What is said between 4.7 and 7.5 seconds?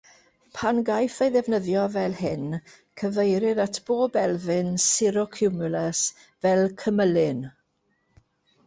cirrocumulus fel "cymylyn".